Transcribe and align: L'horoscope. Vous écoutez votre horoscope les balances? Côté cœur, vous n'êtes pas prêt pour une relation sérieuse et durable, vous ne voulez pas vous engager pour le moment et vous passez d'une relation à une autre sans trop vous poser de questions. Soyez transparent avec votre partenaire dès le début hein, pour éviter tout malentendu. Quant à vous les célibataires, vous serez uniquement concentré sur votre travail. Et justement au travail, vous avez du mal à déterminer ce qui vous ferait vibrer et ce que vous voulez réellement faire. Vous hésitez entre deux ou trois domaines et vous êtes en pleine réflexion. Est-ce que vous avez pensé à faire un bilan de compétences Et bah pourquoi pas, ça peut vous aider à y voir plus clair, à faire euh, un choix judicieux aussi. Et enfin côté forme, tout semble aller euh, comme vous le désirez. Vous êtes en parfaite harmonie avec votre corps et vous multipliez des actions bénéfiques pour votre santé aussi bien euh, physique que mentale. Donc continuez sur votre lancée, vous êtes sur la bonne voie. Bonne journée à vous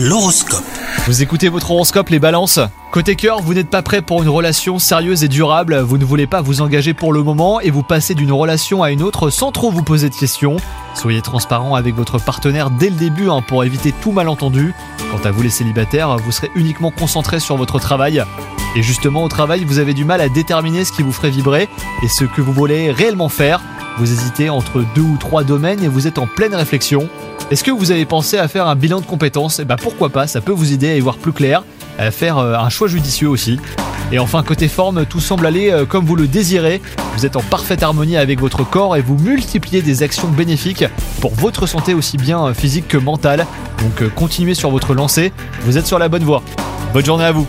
L'horoscope. 0.00 0.62
Vous 1.08 1.22
écoutez 1.22 1.48
votre 1.48 1.72
horoscope 1.72 2.10
les 2.10 2.20
balances? 2.20 2.60
Côté 2.92 3.16
cœur, 3.16 3.42
vous 3.42 3.52
n'êtes 3.52 3.68
pas 3.68 3.82
prêt 3.82 4.00
pour 4.00 4.22
une 4.22 4.28
relation 4.28 4.78
sérieuse 4.78 5.24
et 5.24 5.28
durable, 5.28 5.76
vous 5.80 5.98
ne 5.98 6.04
voulez 6.04 6.28
pas 6.28 6.40
vous 6.40 6.60
engager 6.60 6.94
pour 6.94 7.12
le 7.12 7.24
moment 7.24 7.58
et 7.58 7.70
vous 7.70 7.82
passez 7.82 8.14
d'une 8.14 8.30
relation 8.30 8.84
à 8.84 8.92
une 8.92 9.02
autre 9.02 9.28
sans 9.30 9.50
trop 9.50 9.72
vous 9.72 9.82
poser 9.82 10.08
de 10.08 10.14
questions. 10.14 10.58
Soyez 10.94 11.20
transparent 11.20 11.74
avec 11.74 11.96
votre 11.96 12.20
partenaire 12.20 12.70
dès 12.70 12.90
le 12.90 12.94
début 12.94 13.28
hein, 13.28 13.42
pour 13.44 13.64
éviter 13.64 13.90
tout 13.90 14.12
malentendu. 14.12 14.72
Quant 15.10 15.28
à 15.28 15.32
vous 15.32 15.42
les 15.42 15.50
célibataires, 15.50 16.16
vous 16.18 16.30
serez 16.30 16.52
uniquement 16.54 16.92
concentré 16.92 17.40
sur 17.40 17.56
votre 17.56 17.80
travail. 17.80 18.22
Et 18.76 18.84
justement 18.84 19.24
au 19.24 19.28
travail, 19.28 19.64
vous 19.64 19.80
avez 19.80 19.94
du 19.94 20.04
mal 20.04 20.20
à 20.20 20.28
déterminer 20.28 20.84
ce 20.84 20.92
qui 20.92 21.02
vous 21.02 21.12
ferait 21.12 21.30
vibrer 21.30 21.68
et 22.04 22.08
ce 22.08 22.24
que 22.24 22.40
vous 22.40 22.52
voulez 22.52 22.92
réellement 22.92 23.28
faire. 23.28 23.60
Vous 23.98 24.12
hésitez 24.12 24.48
entre 24.48 24.84
deux 24.94 25.02
ou 25.02 25.16
trois 25.16 25.42
domaines 25.42 25.82
et 25.82 25.88
vous 25.88 26.06
êtes 26.06 26.18
en 26.18 26.28
pleine 26.28 26.54
réflexion. 26.54 27.08
Est-ce 27.50 27.64
que 27.64 27.70
vous 27.70 27.90
avez 27.90 28.04
pensé 28.04 28.36
à 28.36 28.46
faire 28.46 28.66
un 28.66 28.76
bilan 28.76 29.00
de 29.00 29.06
compétences 29.06 29.58
Et 29.58 29.64
bah 29.64 29.76
pourquoi 29.80 30.10
pas, 30.10 30.26
ça 30.26 30.42
peut 30.42 30.52
vous 30.52 30.74
aider 30.74 30.90
à 30.90 30.96
y 30.96 31.00
voir 31.00 31.16
plus 31.16 31.32
clair, 31.32 31.64
à 31.98 32.10
faire 32.10 32.36
euh, 32.36 32.54
un 32.54 32.68
choix 32.68 32.88
judicieux 32.88 33.28
aussi. 33.28 33.58
Et 34.12 34.18
enfin 34.18 34.42
côté 34.42 34.68
forme, 34.68 35.06
tout 35.06 35.20
semble 35.20 35.46
aller 35.46 35.70
euh, 35.70 35.86
comme 35.86 36.04
vous 36.04 36.14
le 36.14 36.28
désirez. 36.28 36.82
Vous 37.16 37.24
êtes 37.24 37.36
en 37.36 37.42
parfaite 37.42 37.82
harmonie 37.82 38.18
avec 38.18 38.38
votre 38.38 38.68
corps 38.68 38.98
et 38.98 39.00
vous 39.00 39.16
multipliez 39.16 39.80
des 39.80 40.02
actions 40.02 40.28
bénéfiques 40.28 40.84
pour 41.22 41.34
votre 41.34 41.66
santé 41.66 41.94
aussi 41.94 42.18
bien 42.18 42.48
euh, 42.48 42.52
physique 42.52 42.86
que 42.86 42.98
mentale. 42.98 43.46
Donc 43.78 44.14
continuez 44.14 44.54
sur 44.54 44.70
votre 44.70 44.92
lancée, 44.92 45.32
vous 45.62 45.78
êtes 45.78 45.86
sur 45.86 45.98
la 45.98 46.10
bonne 46.10 46.24
voie. 46.24 46.42
Bonne 46.92 47.06
journée 47.06 47.24
à 47.24 47.32
vous 47.32 47.46